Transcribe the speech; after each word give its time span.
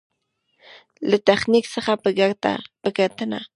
له 1.09 1.17
تخنيک 1.27 1.65
څخه 1.75 1.91
په 2.03 2.09
ګټنه. 2.99 3.39